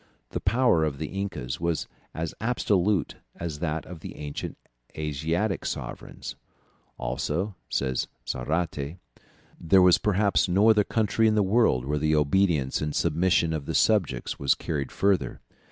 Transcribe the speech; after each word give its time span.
The 0.31 0.39
power 0.39 0.83
of 0.83 0.97
the 0.97 1.09
incas 1.21 1.59
was 1.59 1.87
as 2.11 2.33
absolute 2.41 3.17
as 3.35 3.59
that 3.59 3.85
of 3.85 3.99
the 3.99 4.15
ancient 4.15 4.57
Asiatic 4.97 5.63
sovereigns. 5.63 6.35
"Also," 6.97 7.53
says 7.69 8.07
Zarate, 8.27 8.97
"there 9.59 9.83
was 9.83 9.99
perhaps 9.99 10.47
no 10.49 10.71
other 10.71 10.83
country 10.83 11.27
in 11.27 11.35
the 11.35 11.43
world 11.43 11.85
where 11.85 11.99
the 11.99 12.15
obedience 12.15 12.81
and 12.81 12.95
submission 12.95 13.53
of 13.53 13.67
the 13.67 13.75
subjects 13.75 14.39
was 14.39 14.55
carried 14.55 14.91
further. 14.91 15.39